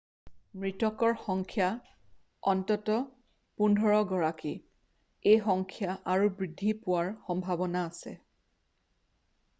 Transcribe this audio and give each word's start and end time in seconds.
মৃতকৰ 0.61 1.11
সংখ্যা 1.25 1.67
অন্ততঃ 2.53 2.97
15 3.67 4.01
গৰাকী 4.13 4.55
এই 5.33 5.39
সংখ্যা 5.45 5.95
আৰু 6.15 6.33
বৃদ্ধি 6.41 6.75
পোৱাৰ 6.87 7.15
সম্ভাৱনা 7.29 7.87
আছে 7.93 8.19